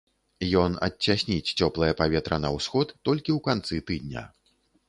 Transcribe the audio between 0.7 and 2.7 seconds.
адцясніць цёплае паветра на